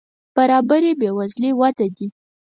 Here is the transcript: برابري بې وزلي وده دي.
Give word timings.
برابري 0.35 0.91
بې 0.99 1.09
وزلي 1.17 1.51
وده 1.59 1.87
دي. 1.95 2.07